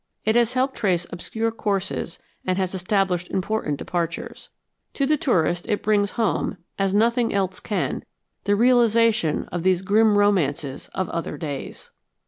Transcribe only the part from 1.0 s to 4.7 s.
obscure courses and has established important departures.